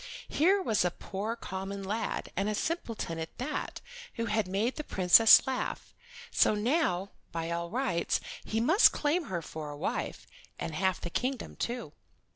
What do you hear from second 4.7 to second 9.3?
the Princess laugh; so now, by all rights, he might claim